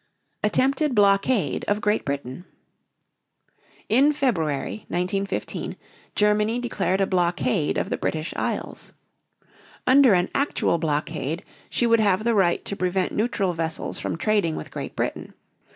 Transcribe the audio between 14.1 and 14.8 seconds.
trading with